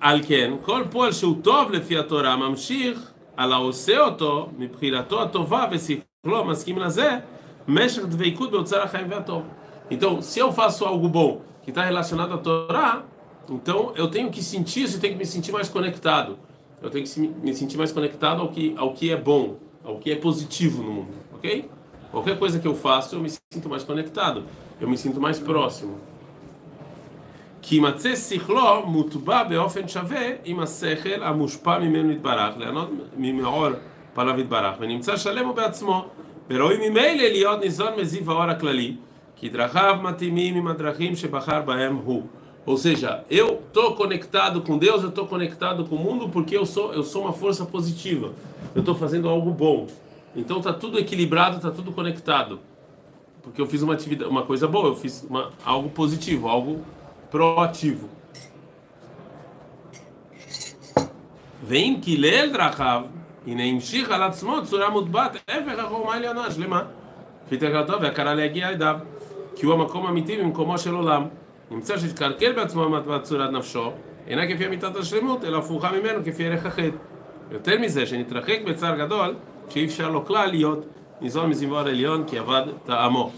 על 0.00 0.20
כן, 0.26 0.54
כל 0.62 0.84
פועל 0.90 1.12
שהוא 1.12 1.36
טוב 1.42 1.70
לפי 1.70 1.98
התורה 1.98 2.36
ממשיך 2.36 3.12
על 3.36 3.52
העושה 3.52 4.00
אותו 4.00 4.48
מבחירתו 4.58 5.22
הטובה 5.22 5.64
ושכלו 5.70 6.44
מסכים 6.44 6.78
לזה 6.78 7.18
משך 7.68 8.02
דבקות 8.02 8.50
באוצר 8.50 8.82
החיים 8.82 9.10
והטוב. 9.10 9.42
Então, 9.90 10.20
se 10.20 10.40
eu 10.40 10.52
faço 10.52 10.84
algo 10.84 11.08
bom 11.08 11.42
que 11.62 11.70
está 11.70 11.84
relacionado 11.84 12.34
à 12.34 12.38
Torá, 12.38 13.04
então 13.48 13.92
eu 13.96 14.08
tenho 14.08 14.30
que 14.30 14.42
sentir 14.42 14.82
isso, 14.84 14.96
eu 14.96 15.00
tenho 15.00 15.12
que 15.14 15.18
me 15.18 15.26
sentir 15.26 15.52
mais 15.52 15.68
conectado. 15.68 16.38
Eu 16.82 16.90
tenho 16.90 17.04
que 17.04 17.10
se- 17.10 17.20
me 17.42 17.54
sentir 17.54 17.76
mais 17.78 17.92
conectado 17.92 18.42
ao 18.42 18.48
que, 18.48 18.74
ao 18.76 18.92
que 18.92 19.10
é 19.10 19.16
bom, 19.16 19.56
ao 19.84 19.98
que 19.98 20.10
é 20.10 20.16
positivo 20.16 20.82
no 20.82 20.92
mundo, 20.92 21.14
ok? 21.34 21.68
Qualquer 22.12 22.38
coisa 22.38 22.58
que 22.58 22.68
eu 22.68 22.74
faço, 22.74 23.16
eu 23.16 23.20
me 23.20 23.30
sinto 23.30 23.68
mais 23.68 23.82
conectado, 23.84 24.44
eu 24.80 24.88
me 24.88 24.96
sinto 24.96 25.20
mais 25.20 25.38
próximo. 25.38 25.98
כי 27.62 27.74
יימצא 27.74 28.16
שכלו 28.16 28.86
מוטבע 28.86 29.42
באופן 29.44 29.88
שווה 29.88 30.26
עם 30.44 30.60
השכל 30.60 31.22
המושפע 31.22 31.78
ממנו 31.78 32.12
יתברך, 32.12 32.56
ליהנות 32.56 32.90
ממאור 33.16 33.66
פניו 34.14 34.40
יתברך, 34.40 34.74
ונמצא 34.80 35.16
שלם 35.16 35.46
הוא 35.46 35.54
בעצמו, 35.54 36.04
וראוי 36.50 36.76
ממילא 36.88 37.24
להיות 37.28 37.60
ניזון 37.60 37.92
מזיו 38.00 38.30
האור 38.32 38.42
הכללי, 38.42 38.94
כי 39.36 39.48
דרכיו 39.48 39.96
מתאימים 40.02 40.54
עם 40.54 40.66
הדרכים 40.68 41.16
שבחר 41.16 41.62
בהם 41.62 41.96
הוא. 42.04 42.22
Ou 42.65 42.77
seja, 42.77 43.23
eu 43.29 43.61
estou 43.65 43.95
conectado 43.95 44.61
com 44.61 44.77
Deus, 44.77 45.01
eu 45.01 45.09
estou 45.09 45.25
conectado 45.25 45.85
com 45.85 45.95
o 45.95 45.99
mundo 45.99 46.29
porque 46.29 46.55
eu 46.55 46.65
sou, 46.65 46.93
eu 46.93 47.03
sou 47.03 47.23
uma 47.23 47.33
força 47.33 47.65
positiva. 47.65 48.33
Eu 48.75 48.81
estou 48.81 48.93
fazendo 48.93 49.27
algo 49.27 49.51
bom. 49.51 49.87
Então 50.35 50.59
está 50.59 50.71
tudo 50.71 50.99
equilibrado, 50.99 51.57
está 51.57 51.71
tudo 51.71 51.91
conectado. 51.91 52.59
Porque 53.41 53.59
eu 53.59 53.65
fiz 53.65 53.81
uma 53.81 53.93
atividade, 53.93 54.29
uma 54.29 54.43
coisa 54.43 54.67
boa, 54.67 54.89
eu 54.89 54.95
fiz 54.95 55.25
uma, 55.27 55.49
algo 55.65 55.89
positivo, 55.89 56.47
algo 56.47 56.81
proativo. 57.31 58.07
Vem 61.63 61.99
que 61.99 62.15
ledrachav 62.15 63.07
e 63.45 63.55
nem 63.55 63.79
shikalatzmot 63.79 64.67
suramudbat 64.67 65.41
eferachomalianash 65.47 66.57
lema. 66.57 66.91
Fitegratov 67.47 68.03
é 68.05 68.11
caralegi 68.11 68.61
aidav. 68.61 69.01
Que 69.55 69.65
o 69.65 69.73
amakom 69.73 70.07
amitim, 70.07 70.51
como 70.51 70.77
shelolam. 70.77 71.40
הוא 71.70 71.78
המקום 71.78 71.94
האמיתי 71.94 71.96
במקומו 71.96 71.96
של 71.96 71.96
עולם. 71.96 71.96
נמצא 71.96 71.98
שהתקלקל 71.98 72.52
בעצמו 72.52 72.88
מטבעת 72.88 73.22
צורת 73.22 73.50
נפשו, 73.50 73.92
אינה 74.26 74.46
כפי 74.46 74.66
אמיתת 74.66 74.96
השלמות, 74.96 75.44
אלא 75.44 75.58
הפוכה 75.58 75.92
ממנו 75.92 76.24
כפי 76.24 76.46
ערך 76.46 76.66
החטא. 76.66 76.96
יותר 77.50 77.78
מזה, 77.78 78.06
שנתרחק 78.06 78.58
בצער 78.66 78.96
גדול, 78.96 79.34
שאי 79.68 79.84
אפשר 79.84 80.10
לו 80.10 80.24
כלל 80.24 80.50
להיות 80.50 80.86
ניזון 81.20 81.50
מזיוו 81.50 81.78
העליון 81.78 82.24
כי 82.26 82.38
עבד 82.38 82.62
טעמו. 82.84 83.30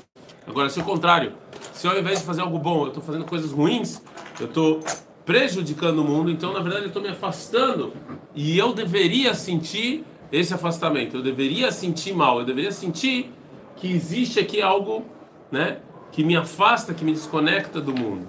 Agora, 0.48 0.70
se 0.70 0.80
o 0.80 0.84
contrário, 0.84 1.32
se 1.74 1.86
ao 1.86 1.98
invés 1.98 2.20
de 2.20 2.24
fazer 2.24 2.40
algo 2.40 2.58
bom, 2.58 2.84
eu 2.84 2.88
estou 2.88 3.02
fazendo 3.02 3.26
coisas 3.26 3.50
ruins, 3.52 4.02
eu 4.40 4.46
estou 4.46 4.80
prejudicando 5.26 5.98
o 5.98 6.04
mundo, 6.04 6.30
então 6.30 6.54
na 6.54 6.60
verdade 6.60 6.84
eu 6.84 6.88
estou 6.88 7.02
me 7.02 7.08
afastando 7.08 7.92
e 8.34 8.56
eu 8.56 8.72
deveria 8.72 9.34
sentir 9.34 10.06
esse 10.32 10.54
afastamento, 10.54 11.18
eu 11.18 11.22
deveria 11.22 11.70
sentir 11.70 12.14
mal, 12.14 12.38
eu 12.38 12.46
deveria 12.46 12.72
sentir 12.72 13.30
que 13.76 13.92
existe 13.92 14.40
aqui 14.40 14.62
algo, 14.62 15.04
né, 15.52 15.80
que 16.13 16.23
me 16.23 16.37
afasta, 16.37 16.93
que 16.93 17.03
me 17.03 17.11
desconecta 17.11 17.81
do 17.81 17.91
mundo. 17.91 18.27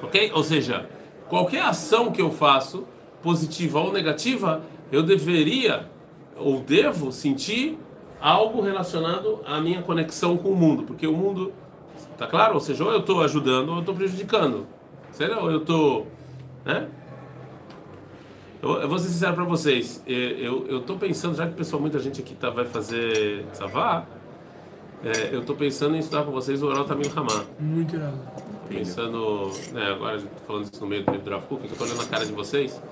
Ok? 0.00 0.30
Ou 0.32 0.44
seja, 0.44 0.88
qualquer 1.28 1.62
ação 1.62 2.12
que 2.12 2.22
eu 2.22 2.30
faço, 2.30 2.86
positiva 3.20 3.80
ou 3.80 3.92
negativa, 3.92 4.62
eu 4.90 5.02
deveria 5.02 5.90
ou 6.36 6.60
devo 6.60 7.10
sentir 7.10 7.76
algo 8.20 8.62
relacionado 8.62 9.40
à 9.44 9.60
minha 9.60 9.82
conexão 9.82 10.36
com 10.36 10.50
o 10.50 10.56
mundo, 10.56 10.84
porque 10.84 11.04
o 11.04 11.12
mundo, 11.12 11.52
tá 12.16 12.28
claro? 12.28 12.54
Ou 12.54 12.60
seja, 12.60 12.84
ou 12.84 12.92
eu 12.92 13.00
estou 13.00 13.22
ajudando 13.22 13.70
ou 13.70 13.74
eu 13.74 13.80
estou 13.80 13.94
prejudicando, 13.94 14.64
certo? 15.10 15.40
Ou 15.40 15.50
eu 15.50 15.58
estou, 15.58 16.06
né? 16.64 16.88
Eu, 18.62 18.80
eu 18.82 18.88
vou 18.88 18.98
ser 19.00 19.08
sincero 19.08 19.34
para 19.34 19.44
vocês, 19.44 20.02
eu 20.06 20.66
eu 20.68 20.78
estou 20.78 20.96
pensando, 20.96 21.34
já 21.34 21.46
que 21.46 21.54
pessoal, 21.54 21.80
muita 21.82 21.98
gente 21.98 22.20
aqui 22.20 22.34
tá, 22.34 22.50
vai 22.50 22.64
fazer 22.64 23.46
tzavá, 23.52 24.06
é, 25.04 25.34
eu 25.34 25.40
estou 25.40 25.56
pensando 25.56 25.96
em 25.96 25.98
estudar 25.98 26.24
com 26.24 26.32
vocês 26.32 26.62
o 26.62 26.66
Oral 26.66 26.84
Tamil 26.84 27.10
Hamá. 27.14 27.44
Muito 27.58 27.96
irado. 27.96 28.18
Pensando, 28.68 29.50
né, 29.72 29.92
agora 29.92 30.16
a 30.16 30.18
gente 30.18 30.30
tá 30.30 30.40
falando 30.46 30.64
isso 30.64 30.80
no 30.80 30.86
meio 30.86 31.04
do 31.04 31.10
livro 31.12 31.24
do 31.24 31.30
Rav 31.30 31.44
Kuk, 31.46 31.64
eu 31.64 31.72
estou 31.72 31.86
olhando 31.86 32.02
a 32.02 32.06
cara 32.06 32.26
de 32.26 32.32
vocês, 32.32 32.82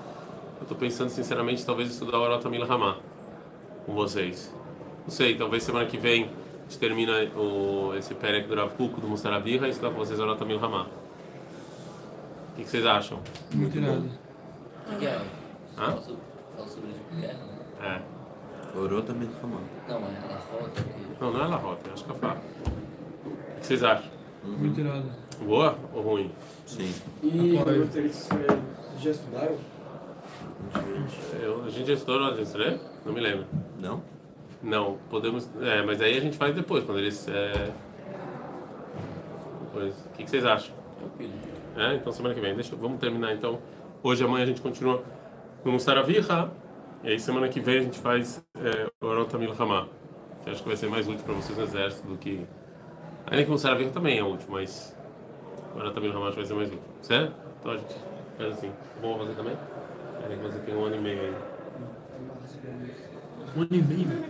eu 0.57 0.63
estou 0.63 0.75
pensando 0.75 1.09
sinceramente 1.09 1.63
talvez 1.63 1.91
estudar 1.91 2.17
o 2.17 2.21
Oral 2.21 2.39
Tamil 2.39 2.63
Hamá 2.63 2.97
com 3.85 3.93
vocês. 3.93 4.53
Não 5.03 5.11
sei, 5.11 5.35
talvez 5.35 5.63
semana 5.63 5.85
que 5.85 5.97
vem 5.97 6.23
a 6.23 6.69
gente 6.69 6.79
termina 6.79 7.13
o, 7.37 7.93
esse 7.95 8.13
Perek 8.15 8.47
do 8.47 8.55
Rav 8.55 8.73
Kuk, 8.73 8.99
do 8.99 9.07
Musarabirra 9.07 9.67
e 9.67 9.69
estudar 9.69 9.91
com 9.91 9.97
vocês 9.97 10.19
o 10.19 10.23
Oral 10.23 10.35
Tamil 10.35 10.63
Hamá. 10.63 10.87
O 12.51 12.55
que, 12.55 12.63
que 12.63 12.69
vocês 12.69 12.85
acham? 12.85 13.19
Muito 13.53 13.77
irado. 13.77 14.09
O 14.91 14.95
que 14.97 15.05
é? 15.05 15.21
Hã? 15.77 15.85
Fala 15.85 16.01
sobre, 16.01 16.19
isso. 16.89 17.01
O 17.11 17.19
que 17.19 17.25
é? 17.25 17.35
É. 17.81 18.01
Orou 18.77 19.01
também 19.03 19.29
chamando. 19.39 19.67
Não, 19.87 19.97
é 19.97 20.33
a 20.33 20.37
foto 20.39 20.83
que... 20.83 21.06
Não, 21.19 21.31
não 21.31 21.43
é 21.43 21.47
La 21.47 21.55
Rota, 21.57 21.89
acho 21.91 22.05
que 22.05 22.11
é 22.11 22.15
Fá. 22.15 22.37
O 23.25 23.59
que 23.59 23.65
vocês 23.65 23.83
acham? 23.83 24.09
Muito 24.43 24.79
irado. 24.79 25.09
Boa 25.43 25.75
ou 25.93 26.01
ruim? 26.01 26.31
Sim. 26.65 26.93
E 27.23 27.57
vocês 27.57 28.29
eh, 28.31 28.57
já 28.99 29.11
estudaram? 29.11 29.57
Eu, 31.41 31.65
a 31.65 31.69
gente 31.69 31.87
já 31.87 31.93
estudou 31.93 32.19
no 32.19 32.35
né? 32.35 32.79
Não 33.05 33.13
me 33.13 33.21
lembro. 33.21 33.45
Não? 33.79 34.01
Não, 34.61 34.97
podemos. 35.09 35.49
É, 35.61 35.81
mas 35.83 36.01
aí 36.01 36.17
a 36.17 36.21
gente 36.21 36.37
faz 36.37 36.55
depois, 36.55 36.83
quando 36.83 36.99
eles. 36.99 37.27
É... 37.27 37.71
Depois. 39.61 39.93
O 39.93 40.09
que, 40.09 40.23
que 40.23 40.29
vocês 40.29 40.45
acham? 40.45 40.75
É, 41.75 41.95
então 41.95 42.11
semana 42.11 42.33
que 42.33 42.41
vem. 42.41 42.55
Deixa, 42.55 42.75
vamos 42.75 42.99
terminar 42.99 43.33
então. 43.33 43.59
Hoje 44.03 44.23
e 44.23 44.25
amanhã 44.25 44.43
a 44.43 44.47
gente 44.47 44.61
continua 44.61 45.03
no 45.63 45.71
Musaraviha. 45.71 46.51
E 47.03 47.09
aí 47.09 47.19
semana 47.19 47.47
que 47.47 47.59
vem 47.59 47.79
a 47.79 47.81
gente 47.81 47.99
faz 47.99 48.43
é, 48.55 48.87
Tamil 49.29 49.53
Hamá 49.57 49.87
que 50.47 50.51
acho 50.51 50.63
que 50.63 50.67
vai 50.69 50.77
ser 50.77 50.89
mais 50.89 51.07
útil 51.07 51.23
para 51.25 51.33
vocês 51.33 51.57
no 51.57 51.63
exército 51.63 52.07
do 52.07 52.17
que. 52.17 52.47
Ainda 53.25 53.43
que 53.43 53.51
o 53.51 53.57
Saravir 53.57 53.91
também 53.91 54.17
é 54.17 54.23
útil, 54.23 54.47
mas. 54.49 54.95
Agora 55.71 55.91
também 55.91 56.11
no 56.11 56.17
Hamash 56.17 56.35
vai 56.35 56.45
ser 56.45 56.53
mais 56.53 56.69
útil, 56.69 56.81
certo? 57.01 57.33
Então 57.59 57.71
a 57.71 57.77
gente 57.77 57.95
faz 58.37 58.53
assim. 58.53 58.71
Tá 59.01 59.17
fazer 59.17 59.35
também? 59.35 59.57
Ainda 60.23 60.35
que 60.35 60.41
você 60.41 60.59
tem 60.59 60.75
um 60.75 60.85
ano 60.85 60.95
e 60.95 61.01
meio 61.01 61.21
aí. 61.21 61.35
Um 63.55 63.61
ano 63.61 63.69
e 63.71 63.81
meio? 63.81 64.25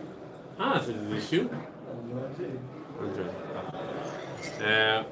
Ah, 0.58 0.80
você 0.80 0.94
desistiu? 0.94 1.50
Tá. 1.50 1.58
É. 4.60 5.06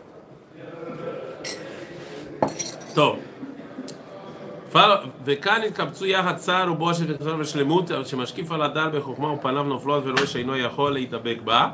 Então. 2.91 3.19
וכאן 5.25 5.61
התקבצו 5.67 6.05
יחד 6.05 6.35
צער 6.35 6.71
ובושת 6.71 7.05
וחסר 7.09 7.35
ושלמות 7.39 7.91
שמשקיף 8.05 8.51
על 8.51 8.61
הדר 8.61 8.89
בחוכמה 8.89 9.31
ופניו 9.31 9.63
נופלות 9.63 10.03
ורואה 10.05 10.27
שאינו 10.27 10.57
יכול 10.57 10.93
להתאבק 10.93 11.37
בה 11.43 11.69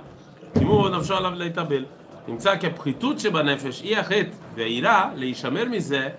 אם 0.62 0.68
הוא 0.68 0.90
נפשו 0.90 1.16
עליו 1.16 1.32
להתאבל 1.36 1.86
נמצא 2.28 2.58
כי 2.58 2.68
הפחיתות 2.68 3.20
שבנפש 3.20 3.82
היא 3.82 3.98
החטא 3.98 4.30
והיראה 4.56 5.10
להישמר 5.16 5.66
מזה 5.66 6.10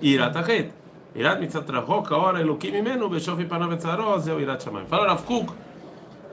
היא 0.00 0.14
יראת 0.14 0.36
החטא 0.36 0.68
יראת 1.16 1.38
מצד 1.38 1.70
רחוק 1.70 2.12
האור 2.12 2.28
האלוקי 2.28 2.80
ממנו 2.80 3.10
בשווי 3.10 3.44
פניו 3.48 3.68
וצערו 3.70 4.18
זהו 4.18 4.40
יראת 4.40 4.60
שמיים. 4.60 4.86
Fala 4.90 5.06
Rav 5.06 5.26
Kuk, 5.28 5.52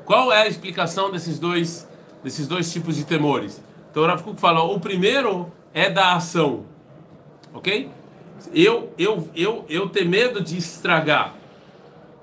qual 0.06 0.32
é 0.32 0.42
a 0.42 0.48
explicação 0.48 1.12
desses 1.12 1.40
dois, 1.40 1.88
desses 2.24 2.48
dois 2.48 2.72
tipos 2.74 2.96
de 2.96 3.04
temores? 3.04 3.64
Então 3.92 4.06
Rav 4.06 4.24
Kuk 4.24 4.40
falou, 4.40 4.76
o 4.76 4.80
primeiro 4.80 5.52
é 5.74 5.90
da 5.90 6.14
ação, 6.14 6.64
ok? 7.54 7.90
Eu, 8.54 8.94
eu, 8.98 9.30
eu, 9.36 9.66
eu 9.70 9.90
ter 9.90 10.06
medo 10.06 10.42
de 10.42 10.58
estragar, 10.58 11.36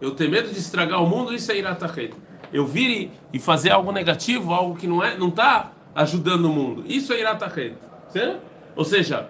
eu 0.00 0.12
ter 0.12 0.28
medo 0.28 0.50
de 0.50 0.58
estragar 0.58 1.02
o 1.02 1.06
mundo, 1.06 1.34
isso 1.34 1.50
é 1.52 1.58
iratachet. 1.58 2.14
Eu 2.52 2.66
vir 2.66 3.10
e, 3.32 3.38
fazer 3.38 3.70
algo 3.70 3.92
negativo, 3.92 4.52
algo 4.52 4.76
que 4.76 4.86
não 4.86 5.02
é, 5.02 5.16
não 5.16 5.28
está 5.28 5.72
ajudando 5.94 6.46
o 6.46 6.48
mundo, 6.48 6.84
isso 6.86 7.12
é 7.12 7.20
iratachet, 7.20 7.74
certo? 8.08 8.40
Ou 8.74 8.84
seja, 8.84 9.28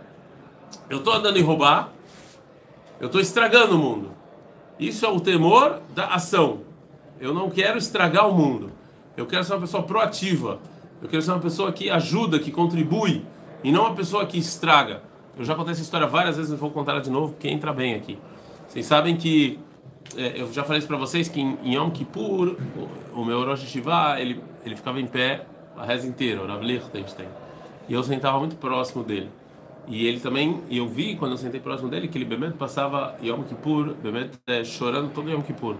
eu 0.90 0.98
estou 0.98 1.12
andando 1.12 1.38
em 1.38 1.42
roubar, 1.42 1.92
eu 3.00 3.06
estou 3.06 3.20
estragando 3.20 3.76
o 3.76 3.78
mundo. 3.78 4.10
Isso 4.78 5.06
é 5.06 5.08
o 5.08 5.20
temor 5.20 5.80
da 5.94 6.08
ação. 6.08 6.60
Eu 7.20 7.32
não 7.32 7.48
quero 7.48 7.78
estragar 7.78 8.28
o 8.28 8.34
mundo. 8.34 8.72
Eu 9.16 9.26
quero 9.26 9.42
ser 9.44 9.54
uma 9.54 9.60
pessoa 9.60 9.82
proativa. 9.82 10.60
Eu 11.00 11.08
quero 11.08 11.22
ser 11.22 11.30
uma 11.30 11.40
pessoa 11.40 11.72
que 11.72 11.88
ajuda, 11.88 12.38
que 12.38 12.50
contribui, 12.50 13.24
e 13.62 13.72
não 13.72 13.82
uma 13.82 13.94
pessoa 13.94 14.26
que 14.26 14.38
estraga. 14.38 15.02
Eu 15.38 15.44
já 15.44 15.54
contei 15.54 15.72
essa 15.72 15.82
história 15.82 16.06
várias 16.06 16.36
vezes, 16.36 16.52
eu 16.52 16.58
vou 16.58 16.70
contar 16.70 16.92
ela 16.92 17.00
de 17.00 17.10
novo, 17.10 17.32
porque 17.32 17.48
entra 17.48 17.72
bem 17.72 17.94
aqui. 17.94 18.18
Vocês 18.68 18.86
sabem 18.86 19.16
que 19.16 19.58
é, 20.16 20.40
eu 20.40 20.52
já 20.52 20.64
falei 20.64 20.78
isso 20.78 20.88
para 20.88 20.96
vocês 20.96 21.28
que 21.28 21.40
em, 21.40 21.58
em 21.62 21.74
Yom 21.74 21.90
Kippur, 21.90 22.56
o, 23.14 23.20
o 23.20 23.24
meu 23.24 23.44
Rosh 23.44 23.62
Hashivá, 23.62 24.20
ele 24.20 24.40
ele 24.66 24.74
ficava 24.74 25.00
em 25.00 25.06
pé 25.06 25.46
a 25.76 25.84
reza 25.84 26.06
inteira, 26.06 26.42
o 26.42 26.46
Rav 26.46 26.62
Lichtenstein. 26.62 27.28
E 27.88 27.94
eu 27.94 28.02
sentava 28.02 28.38
muito 28.38 28.56
próximo 28.56 29.04
dele. 29.04 29.30
E 29.86 30.04
ele 30.06 30.18
também, 30.18 30.60
e 30.68 30.78
eu 30.78 30.88
vi 30.88 31.14
quando 31.14 31.32
eu 31.32 31.38
sentei 31.38 31.60
próximo 31.60 31.88
dele 31.88 32.08
que 32.08 32.18
ele 32.18 32.24
Bemet 32.24 32.54
passava 32.54 33.16
Yom 33.22 33.44
Kippur, 33.44 33.94
Bemet 33.94 34.32
é, 34.48 34.64
chorando 34.64 35.12
todo 35.12 35.30
Yom 35.30 35.42
Kippur. 35.42 35.76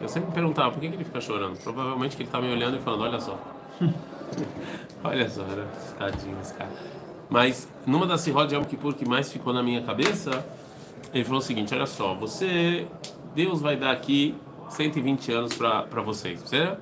Eu 0.00 0.08
sempre 0.08 0.28
me 0.28 0.34
perguntava 0.34 0.70
por 0.70 0.80
que, 0.80 0.88
que 0.88 0.94
ele 0.94 1.04
fica 1.04 1.20
chorando. 1.20 1.58
Provavelmente 1.60 2.16
que 2.16 2.22
ele 2.22 2.28
estava 2.28 2.46
me 2.46 2.52
olhando 2.52 2.76
e 2.76 2.80
falando: 2.80 3.02
Olha 3.02 3.20
só. 3.20 3.36
Olha 5.02 5.28
só, 5.28 5.42
era 5.42 5.66
tadinho 5.98 6.36
esse 6.40 6.54
cara. 6.54 6.70
Mas 7.32 7.66
numa 7.86 8.06
das 8.06 8.20
sirrot 8.20 8.46
de 8.46 8.54
Yom 8.54 8.62
Kippur 8.64 8.92
que 8.92 9.08
mais 9.08 9.32
ficou 9.32 9.54
na 9.54 9.62
minha 9.62 9.80
cabeça, 9.80 10.44
ele 11.14 11.24
falou 11.24 11.38
o 11.40 11.42
seguinte: 11.42 11.74
Olha 11.74 11.86
só, 11.86 12.14
você, 12.14 12.86
Deus 13.34 13.62
vai 13.62 13.74
dar 13.74 13.90
aqui 13.90 14.34
120 14.68 15.32
anos 15.32 15.54
para 15.54 16.02
vocês, 16.02 16.40
certo? 16.40 16.78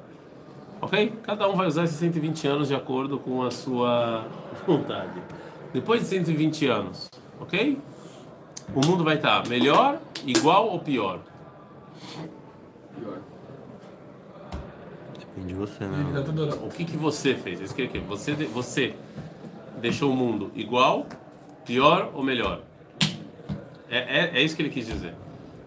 Ok? 0.81 1.13
Cada 1.23 1.49
um 1.49 1.55
vai 1.55 1.69
usar 1.69 1.85
esses 1.85 1.97
120 1.99 2.49
anos 2.49 2.67
de 2.67 2.75
acordo 2.75 3.17
com 3.17 3.45
a 3.45 3.51
sua 3.53 4.27
vontade. 4.67 5.23
Depois 5.73 6.01
de 6.01 6.09
120 6.09 6.67
anos, 6.67 7.09
ok? 7.39 7.79
O 8.75 8.85
mundo 8.85 9.05
vai 9.05 9.15
estar 9.17 9.47
melhor, 9.47 10.01
igual 10.27 10.69
ou 10.69 10.81
pior? 10.81 11.21
Depende 15.17 15.47
de 15.47 15.55
você, 15.55 15.85
né? 15.85 16.13
tá. 16.13 16.57
O 16.57 16.71
que, 16.71 16.85
que 16.85 16.97
você 16.97 17.35
fez? 17.37 17.61
Isso 17.61 17.73
que 17.73 17.87
que- 17.87 18.01
Você, 18.01 18.35
você 18.35 18.97
deixou 19.81 20.13
o 20.13 20.17
mundo 20.17 20.51
igual, 20.55 21.07
pior 21.65 22.11
ou 22.15 22.23
melhor? 22.23 22.61
É, 23.89 23.99
é, 23.99 24.31
é 24.35 24.43
isso 24.43 24.55
que 24.55 24.63
ele 24.63 24.71
quis 24.71 24.87
dizer. 24.87 25.15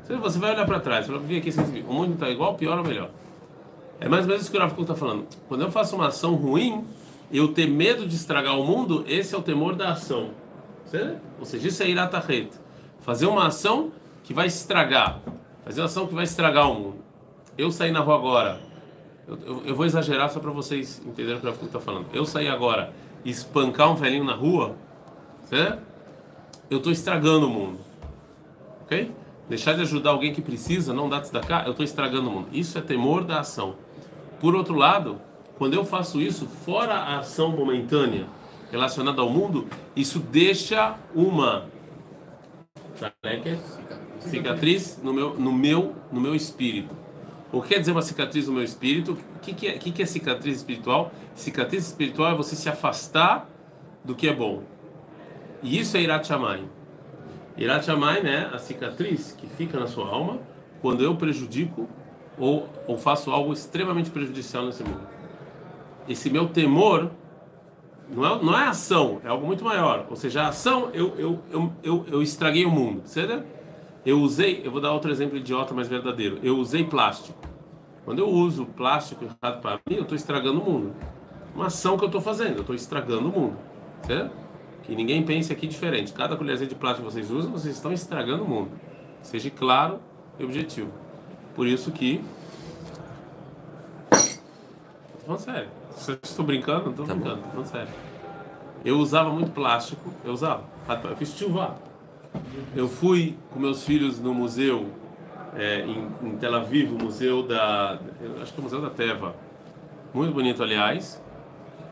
Você- 0.07 0.39
vai 0.39 0.53
olhar 0.53 0.65
para 0.65 0.79
trás, 0.79 1.05
você 1.05 1.17
vai 1.17 1.37
aqui 1.37 1.51
você 1.51 1.61
o 1.87 1.93
mundo 1.93 2.13
está 2.13 2.29
igual, 2.29 2.55
pior 2.55 2.77
ou 2.77 2.83
melhor? 2.83 3.09
É 3.99 4.07
mais 4.07 4.23
ou 4.23 4.27
menos 4.29 4.43
isso 4.43 4.51
que 4.51 4.57
o 4.57 4.59
Rafa 4.59 4.79
está 4.81 4.95
falando. 4.95 5.25
Quando 5.47 5.61
eu 5.61 5.71
faço 5.71 5.95
uma 5.95 6.07
ação 6.07 6.35
ruim, 6.35 6.83
eu 7.31 7.47
ter 7.49 7.67
medo 7.67 8.05
de 8.05 8.15
estragar 8.15 8.59
o 8.59 8.65
mundo, 8.65 9.03
esse 9.07 9.33
é 9.33 9.37
o 9.37 9.41
temor 9.41 9.75
da 9.75 9.91
ação. 9.91 10.31
Certo? 10.85 11.21
Ou 11.39 11.45
seja, 11.45 11.67
isso 11.67 11.81
é 11.83 11.89
iratahet. 11.89 12.49
Fazer 13.01 13.25
uma 13.25 13.47
ação 13.47 13.91
que 14.23 14.33
vai 14.33 14.47
estragar. 14.47 15.19
Fazer 15.63 15.81
uma 15.81 15.85
ação 15.85 16.05
que 16.05 16.13
vai 16.13 16.25
estragar 16.25 16.69
o 16.69 16.73
mundo. 16.75 16.95
Eu 17.57 17.71
saí 17.71 17.91
na 17.91 18.01
rua 18.01 18.15
agora. 18.15 18.61
Eu, 19.27 19.39
eu, 19.45 19.61
eu 19.67 19.75
vou 19.75 19.85
exagerar 19.85 20.29
só 20.29 20.39
para 20.39 20.51
vocês 20.51 21.01
entenderem 21.05 21.37
o 21.37 21.39
que 21.39 21.47
o 21.47 21.49
Rafa 21.49 21.65
está 21.65 21.79
falando. 21.79 22.07
Eu 22.13 22.25
sair 22.25 22.49
agora 22.49 22.91
espancar 23.25 23.91
um 23.91 23.95
velhinho 23.95 24.23
na 24.23 24.35
rua, 24.35 24.75
certo? 25.45 25.81
Eu 26.69 26.77
estou 26.77 26.91
estragando 26.91 27.47
o 27.47 27.49
mundo. 27.49 27.79
Ok? 28.81 29.11
Deixar 29.49 29.73
de 29.73 29.81
ajudar 29.81 30.11
alguém 30.11 30.33
que 30.33 30.41
precisa, 30.41 30.93
não 30.93 31.09
dar 31.09 31.21
cá, 31.41 31.63
eu 31.65 31.71
estou 31.71 31.83
estragando 31.83 32.29
o 32.29 32.31
mundo. 32.31 32.47
Isso 32.51 32.77
é 32.77 32.81
temor 32.81 33.23
da 33.23 33.39
ação. 33.39 33.75
Por 34.39 34.55
outro 34.55 34.75
lado, 34.75 35.19
quando 35.57 35.73
eu 35.73 35.85
faço 35.85 36.21
isso, 36.21 36.47
fora 36.47 36.93
a 36.93 37.19
ação 37.19 37.51
momentânea 37.51 38.25
relacionada 38.71 39.21
ao 39.21 39.29
mundo, 39.29 39.67
isso 39.95 40.19
deixa 40.19 40.97
uma 41.13 41.65
cicatriz 44.19 44.99
no 45.03 45.13
meu, 45.13 45.35
no 45.35 45.51
meu, 45.51 45.95
no 46.11 46.19
meu 46.19 46.33
espírito. 46.33 47.02
O 47.53 47.61
que 47.61 47.69
quer 47.69 47.79
dizer 47.79 47.91
uma 47.91 48.01
cicatriz 48.01 48.47
no 48.47 48.53
meu 48.53 48.63
espírito? 48.63 49.11
O 49.35 49.39
que, 49.39 49.53
que, 49.53 49.67
é, 49.67 49.77
que, 49.77 49.91
que 49.91 50.01
é 50.01 50.05
cicatriz 50.07 50.57
espiritual? 50.57 51.11
Cicatriz 51.35 51.85
espiritual 51.85 52.31
é 52.31 52.35
você 52.35 52.55
se 52.55 52.67
afastar 52.67 53.47
do 54.03 54.15
que 54.15 54.27
é 54.27 54.33
bom. 54.33 54.63
E 55.61 55.79
isso 55.79 55.95
é 55.95 56.01
Irat 56.01 56.25
Shamayim. 56.25 56.67
Irat 57.55 57.85
Shamayim 57.85 58.25
é 58.25 58.49
a 58.51 58.57
cicatriz 58.57 59.33
que 59.37 59.45
fica 59.45 59.79
na 59.79 59.85
sua 59.85 60.07
alma 60.09 60.39
quando 60.81 61.03
eu 61.03 61.15
prejudico 61.15 61.87
ou, 62.39 62.67
ou 62.87 62.97
faço 62.97 63.29
algo 63.29 63.53
extremamente 63.53 64.09
prejudicial 64.09 64.65
nesse 64.65 64.83
mundo. 64.83 65.07
Esse 66.09 66.31
meu 66.31 66.47
temor 66.47 67.11
não 68.09 68.25
é, 68.25 68.43
não 68.43 68.59
é 68.59 68.63
ação, 68.65 69.21
é 69.23 69.27
algo 69.27 69.45
muito 69.45 69.63
maior. 69.63 70.07
Ou 70.09 70.15
seja, 70.15 70.41
a 70.41 70.47
ação, 70.47 70.89
eu, 70.91 71.13
eu, 71.19 71.39
eu, 71.51 71.73
eu, 71.83 72.05
eu 72.13 72.21
estraguei 72.23 72.65
o 72.65 72.71
mundo, 72.71 73.03
certo? 73.05 73.45
Eu 74.05 74.19
usei, 74.19 74.61
eu 74.65 74.71
vou 74.71 74.81
dar 74.81 74.91
outro 74.91 75.09
exemplo 75.11 75.37
idiota, 75.37 75.73
mas 75.73 75.87
verdadeiro. 75.87 76.39
Eu 76.43 76.57
usei 76.57 76.83
plástico. 76.83 77.37
Quando 78.03 78.19
eu 78.19 78.27
uso 78.29 78.65
plástico 78.65 79.23
errado 79.23 79.61
para 79.61 79.75
mim, 79.89 79.95
eu 79.95 80.01
estou 80.03 80.15
estragando 80.15 80.59
o 80.61 80.65
mundo. 80.69 80.93
Uma 81.55 81.67
ação 81.67 81.97
que 81.97 82.03
eu 82.03 82.07
estou 82.07 82.19
fazendo, 82.19 82.55
eu 82.55 82.61
estou 82.61 82.75
estragando 82.75 83.29
o 83.29 83.31
mundo. 83.31 83.57
Certo? 84.05 84.31
Que 84.83 84.93
ninguém 84.95 85.23
pense 85.23 85.53
aqui 85.53 85.65
diferente. 85.67 86.11
Cada 86.11 86.35
colherzinha 86.35 86.67
de 86.67 86.75
plástico 86.75 87.07
que 87.07 87.13
vocês 87.13 87.31
usam, 87.31 87.51
vocês 87.51 87.73
estão 87.75 87.93
estragando 87.93 88.43
o 88.43 88.47
mundo. 88.47 88.71
Seja 89.21 89.49
claro 89.49 89.99
e 90.37 90.43
objetivo. 90.43 90.91
Por 91.55 91.65
isso 91.65 91.89
que. 91.91 92.21
Tô 94.09 95.19
falando 95.25 95.39
sério. 95.39 95.69
Se 95.95 96.17
estou 96.21 96.43
brincando, 96.45 96.87
não 96.87 96.93
tô 96.93 97.03
Tá 97.03 97.13
bom. 97.13 97.21
brincando, 97.21 97.41
tô 97.43 97.49
falando 97.49 97.67
sério. 97.67 97.93
Eu 98.83 98.97
usava 98.97 99.29
muito 99.29 99.51
plástico, 99.51 100.11
eu 100.25 100.33
usava. 100.33 100.63
Eu 101.09 101.15
fiz 101.15 101.29
chuva. 101.37 101.77
Eu 102.75 102.87
fui 102.87 103.35
com 103.51 103.59
meus 103.59 103.83
filhos 103.83 104.19
no 104.19 104.33
museu 104.33 104.87
é, 105.55 105.81
em, 105.85 106.07
em 106.23 106.37
Tel 106.37 106.55
Aviv, 106.55 106.91
o 106.93 107.03
museu 107.03 107.43
da. 107.43 107.99
eu 108.21 108.41
acho 108.41 108.51
que 108.53 108.59
é 108.59 108.61
o 108.61 108.63
Museu 108.63 108.81
da 108.81 108.89
Teva. 108.89 109.35
Muito 110.13 110.33
bonito, 110.33 110.61
aliás. 110.63 111.21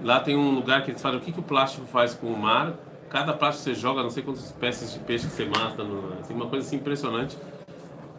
Lá 0.02 0.20
tem 0.20 0.36
um 0.36 0.52
lugar 0.52 0.84
que 0.84 0.92
eles 0.92 1.02
falam 1.02 1.20
o 1.20 1.22
que, 1.22 1.32
que 1.32 1.40
o 1.40 1.44
plástico 1.44 1.86
faz 1.88 2.14
com 2.14 2.28
o 2.28 2.38
mar. 2.40 2.74
Cada 3.10 3.34
plástico 3.34 3.66
você 3.66 3.76
joga, 3.76 4.02
não 4.02 4.10
sei 4.10 4.24
quantas 4.24 4.46
espécies 4.46 4.94
de 4.94 5.00
peixe 5.00 5.28
que 5.28 5.34
você 5.34 5.46
mata, 5.46 5.84
no, 5.84 6.14
assim, 6.20 6.34
uma 6.34 6.48
coisa 6.48 6.66
assim 6.66 6.78
impressionante. 6.78 7.38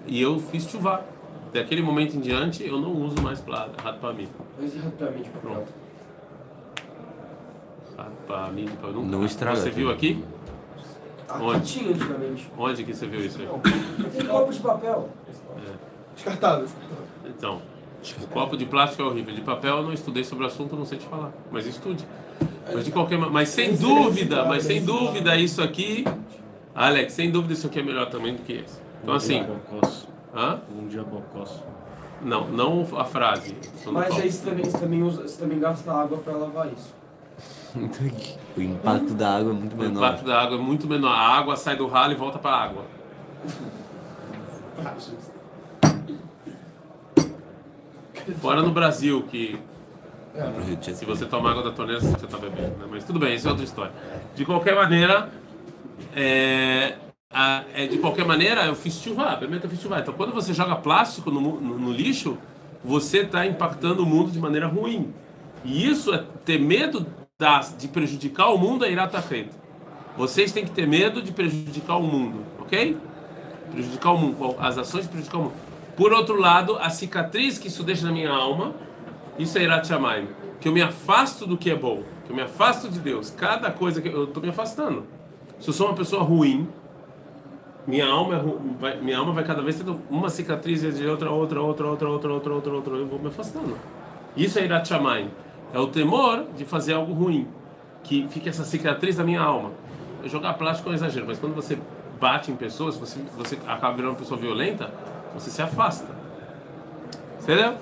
E 0.06 0.20
eu 0.20 0.38
fiz 0.38 0.68
chuva. 0.68 1.04
Daquele 1.52 1.82
momento 1.82 2.16
em 2.16 2.20
diante, 2.20 2.66
eu 2.66 2.80
não 2.80 2.92
uso 2.92 3.20
mais 3.20 3.38
plástico, 3.40 3.82
rato 3.82 3.98
para 3.98 4.12
mim. 4.14 4.26
Mas 4.58 4.74
e 4.74 4.78
rapidamente, 4.78 5.28
papel? 5.28 5.50
Pronto. 5.52 5.72
Rato 7.96 8.12
para 8.26 8.48
mim, 8.52 8.66
pra- 8.80 8.88
eu 8.88 8.94
nunca- 8.94 9.08
Não 9.08 9.24
estraga. 9.24 9.56
Você 9.56 9.70
viu 9.70 9.90
aqui? 9.90 10.24
Aqui 11.34 11.44
Onde? 11.44 11.64
tinha 11.72 11.90
antigamente. 11.90 12.50
Onde 12.58 12.84
que 12.84 12.94
você 12.94 13.06
viu 13.06 13.24
isso 13.24 13.38
aí? 13.40 13.48
Tem 14.12 14.26
copo 14.26 14.52
de 14.52 14.60
papel. 14.60 15.08
Descartado. 16.14 16.66
Então, 17.26 17.62
o 18.22 18.26
copo 18.26 18.56
de 18.56 18.66
plástico 18.66 19.02
é 19.02 19.06
horrível. 19.06 19.34
De 19.34 19.40
papel 19.40 19.76
eu 19.78 19.82
não 19.82 19.92
estudei 19.92 20.24
sobre 20.24 20.44
o 20.44 20.46
assunto, 20.46 20.76
não 20.76 20.84
sei 20.84 20.98
te 20.98 21.06
falar. 21.06 21.32
Mas 21.50 21.66
estude. 21.66 22.04
Mas 22.72 22.84
de 22.84 22.90
qualquer 22.92 23.18
ma- 23.18 23.30
mas 23.30 23.48
sem 23.48 23.74
dúvida, 23.74 24.44
mas 24.44 24.64
sem 24.64 24.84
dúvida 24.84 25.36
isso 25.36 25.62
aqui, 25.62 26.04
Alex, 26.74 27.12
sem 27.12 27.30
dúvida 27.30 27.54
isso 27.54 27.66
aqui 27.66 27.80
é 27.80 27.82
melhor 27.82 28.08
também 28.10 28.34
do 28.34 28.42
que 28.42 28.52
esse. 28.52 28.78
Então 29.02 29.14
assim, 29.14 29.44
hã? 30.34 30.60
Um 30.76 30.86
dia 30.86 31.02
bocós. 31.02 31.62
Não, 32.22 32.46
não 32.48 32.86
a 32.96 33.04
frase. 33.04 33.56
Mas 33.86 34.14
aí 34.20 34.30
você 34.30 34.48
também, 34.48 34.64
você, 34.64 34.78
também 34.78 35.02
usa, 35.02 35.22
você 35.22 35.40
também 35.40 35.58
gasta 35.58 35.90
água 35.92 36.18
pra 36.18 36.34
lavar 36.34 36.68
isso. 36.68 36.94
O 38.56 38.60
impacto 38.60 39.14
da 39.14 39.36
água 39.36 39.50
é 39.52 39.54
muito 39.54 39.74
o 39.74 39.78
menor. 39.78 39.98
impacto 40.08 40.24
da 40.26 40.40
água 40.42 40.56
é 40.58 40.60
muito 40.60 40.86
menor. 40.86 41.10
A 41.12 41.38
água 41.38 41.56
sai 41.56 41.76
do 41.76 41.86
ralo 41.86 42.12
e 42.12 42.16
volta 42.16 42.38
para 42.38 42.54
a 42.56 42.62
água. 42.64 42.84
Fora 48.40 48.62
no 48.62 48.70
Brasil 48.70 49.22
que 49.30 49.58
de 50.80 50.96
Se 50.96 51.04
você 51.04 51.26
tomar 51.26 51.50
água 51.50 51.62
da 51.64 51.70
torneira, 51.72 52.00
você 52.00 52.24
está 52.24 52.38
bebendo, 52.38 52.76
né? 52.78 52.86
Mas 52.90 53.04
tudo 53.04 53.18
bem, 53.18 53.34
isso 53.34 53.46
é 53.46 53.50
outra 53.50 53.64
história. 53.64 53.92
De 54.34 54.46
qualquer 54.46 54.74
maneira, 54.74 55.28
é, 56.16 56.94
a- 57.30 57.64
é, 57.74 57.86
de 57.86 57.98
qualquer 57.98 58.24
maneira, 58.24 58.64
eu 58.64 58.74
fiz 58.74 58.94
chuva, 58.94 59.36
pimenta 59.36 59.68
fiz 59.68 59.78
chuva. 59.80 59.98
Então, 59.98 60.14
quando 60.14 60.32
você 60.32 60.54
joga 60.54 60.74
plástico 60.76 61.30
no, 61.30 61.40
no- 61.60 61.78
no 61.78 61.92
lixo, 61.92 62.38
você 62.82 63.18
está 63.18 63.44
impactando 63.46 64.02
o 64.04 64.06
mundo 64.06 64.30
de 64.30 64.38
maneira 64.38 64.66
ruim. 64.66 65.12
E 65.64 65.86
isso 65.90 66.14
é 66.14 66.24
ter 66.46 66.58
medo 66.58 67.06
de 67.76 67.88
prejudicar 67.88 68.50
o 68.50 68.58
mundo 68.58 68.84
é 68.84 68.90
irata 68.90 69.20
feito. 69.20 69.54
Vocês 70.16 70.52
têm 70.52 70.64
que 70.64 70.70
ter 70.70 70.86
medo 70.86 71.22
de 71.22 71.32
prejudicar 71.32 71.96
o 71.96 72.02
mundo, 72.02 72.44
ok? 72.60 72.96
Prejudicar 73.70 74.12
o 74.12 74.18
mundo, 74.18 74.56
as 74.58 74.76
ações 74.78 75.04
de 75.04 75.08
prejudicar 75.08 75.38
o 75.38 75.42
mundo. 75.44 75.54
Por 75.96 76.12
outro 76.12 76.38
lado, 76.38 76.76
a 76.78 76.90
cicatriz 76.90 77.58
que 77.58 77.68
isso 77.68 77.82
deixa 77.82 78.06
na 78.06 78.12
minha 78.12 78.30
alma, 78.30 78.74
isso 79.38 79.58
é 79.58 79.62
Irat 79.62 79.86
Shamayim. 79.86 80.28
Que 80.60 80.68
eu 80.68 80.72
me 80.72 80.82
afasto 80.82 81.46
do 81.46 81.56
que 81.56 81.70
é 81.70 81.74
bom. 81.74 82.02
Que 82.24 82.32
eu 82.32 82.36
me 82.36 82.42
afasto 82.42 82.88
de 82.88 82.98
Deus. 82.98 83.30
Cada 83.30 83.70
coisa 83.70 84.00
que 84.00 84.08
eu 84.08 84.24
estou 84.24 84.42
me 84.42 84.48
afastando. 84.48 85.04
Se 85.58 85.68
eu 85.68 85.74
sou 85.74 85.88
uma 85.88 85.96
pessoa 85.96 86.22
ruim, 86.22 86.68
minha 87.86 88.06
alma, 88.06 88.36
é 88.36 89.32
vai 89.32 89.44
cada 89.44 89.60
vez 89.60 89.76
tendo 89.76 90.00
uma 90.08 90.30
cicatriz 90.30 90.82
de 90.82 91.06
outra, 91.06 91.30
outra, 91.30 91.60
outra, 91.60 91.88
outra, 91.88 92.08
outra, 92.08 92.32
outra, 92.32 92.52
outra, 92.52 92.72
outra. 92.74 92.94
Eu 92.94 93.06
vou 93.06 93.18
me 93.18 93.28
afastando. 93.28 93.76
Isso 94.36 94.58
é 94.58 94.64
Irat 94.64 94.88
Shamayim. 94.88 95.30
É 95.72 95.78
o 95.78 95.86
temor 95.86 96.46
de 96.56 96.64
fazer 96.64 96.94
algo 96.94 97.12
ruim. 97.12 97.48
Que 98.02 98.26
fique 98.28 98.48
essa 98.48 98.64
cicatriz 98.64 99.16
na 99.16 99.24
minha 99.24 99.40
alma. 99.40 99.70
Eu 100.22 100.28
jogar 100.28 100.54
plástico 100.54 100.88
é 100.88 100.92
um 100.92 100.94
exagero, 100.94 101.26
mas 101.26 101.38
quando 101.38 101.54
você 101.54 101.78
bate 102.20 102.50
em 102.50 102.56
pessoas, 102.56 102.96
você, 102.96 103.20
você 103.36 103.58
acaba 103.66 103.94
virando 103.94 104.12
uma 104.12 104.18
pessoa 104.18 104.38
violenta, 104.38 104.92
você 105.34 105.50
se 105.50 105.60
afasta. 105.60 106.06
Entendeu? 107.40 107.74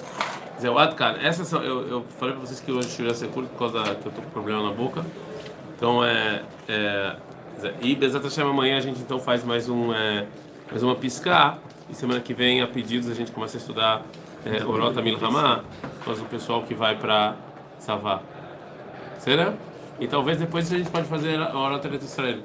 Zé, 0.60 0.70
o 0.70 0.78
Adkan, 0.78 1.16
essas 1.20 1.48
são, 1.48 1.62
eu, 1.62 1.86
eu 1.88 2.04
falei 2.18 2.34
pra 2.34 2.46
vocês 2.46 2.60
que 2.60 2.70
hoje 2.70 2.88
o 2.88 2.90
Shura 2.90 3.14
ser 3.14 3.28
curto 3.28 3.48
por 3.50 3.58
causa 3.58 3.82
da, 3.82 3.94
que 3.94 4.06
eu 4.06 4.12
tô 4.12 4.22
com 4.22 4.30
problema 4.30 4.62
na 4.62 4.74
boca. 4.74 5.04
Então 5.76 6.04
é. 6.04 6.42
é 6.68 7.16
e 7.82 7.94
Bezat 7.94 8.22
Hashem 8.22 8.44
amanhã 8.44 8.78
a 8.78 8.80
gente 8.80 9.00
então 9.00 9.18
faz 9.18 9.44
mais 9.44 9.68
um. 9.68 9.92
É, 9.92 10.26
mais 10.70 10.82
uma 10.82 10.94
piscar. 10.94 11.58
E 11.90 11.94
semana 11.94 12.20
que 12.20 12.32
vem, 12.32 12.62
a 12.62 12.66
pedidos, 12.66 13.10
a 13.10 13.14
gente 13.14 13.32
começa 13.32 13.56
a 13.56 13.60
estudar 13.60 14.02
é, 14.44 14.64
Orota 14.64 15.02
Milhamá, 15.02 15.64
causa 16.04 16.22
do 16.22 16.28
pessoal 16.28 16.62
que 16.62 16.72
vai 16.72 16.96
pra 16.96 17.34
Savá. 17.80 18.20
Será? 19.18 19.54
E 19.98 20.06
talvez 20.06 20.38
depois 20.38 20.72
a 20.72 20.78
gente 20.78 20.90
pode 20.90 21.08
fazer 21.08 21.40
a 21.40 21.58
Orota 21.58 21.88
de 21.88 22.04
Israel. 22.04 22.38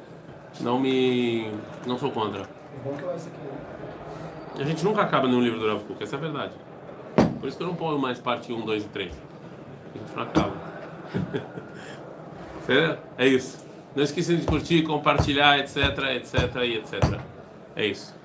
Não 0.59 0.79
me. 0.79 1.51
Não 1.85 1.99
sou 1.99 2.09
contra. 2.11 2.41
É 2.41 2.89
né? 2.89 3.25
A 4.57 4.63
gente 4.63 4.83
nunca 4.83 5.01
acaba 5.01 5.27
nenhum 5.27 5.41
livro 5.41 5.59
do 5.59 5.67
Rav 5.67 5.83
Kuk, 5.83 6.01
essa 6.01 6.15
é 6.15 6.17
a 6.17 6.21
verdade. 6.21 6.53
Por 7.39 7.47
isso 7.47 7.57
que 7.57 7.63
eu 7.63 7.67
não 7.67 7.75
ponho 7.75 7.99
mais 7.99 8.19
parte 8.19 8.51
1, 8.51 8.61
2 8.61 8.83
e 8.83 8.87
3. 8.87 9.11
A 9.11 9.97
gente 9.97 10.15
não 10.15 10.23
acaba. 10.23 10.53
Sério? 12.65 12.97
É 13.17 13.27
isso. 13.27 13.65
Não 13.95 14.03
esqueçam 14.03 14.35
de 14.35 14.45
curtir, 14.45 14.83
compartilhar, 14.83 15.59
etc, 15.59 15.77
etc 16.15 16.55
e 16.63 16.77
etc. 16.77 17.19
É 17.75 17.85
isso. 17.85 18.15